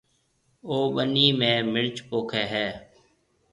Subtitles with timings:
[0.67, 2.67] او ٻنِي ۾ مرچ پوکيَ ھيََََ